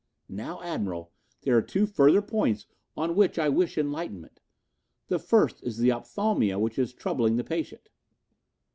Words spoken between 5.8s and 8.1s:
opthalmia which is troubling the patient."